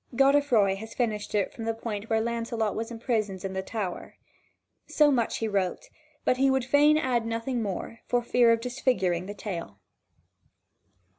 [0.15, 4.15] Godefroi has finished it from the point where Lancelot was imprisoned in the tower.
[4.87, 5.89] So much he wrote;
[6.25, 9.77] but he would fain add nothing more, for fear of disfiguring the tale.